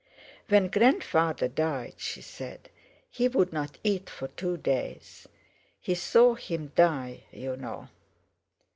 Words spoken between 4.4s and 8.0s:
days. He saw him die, you know."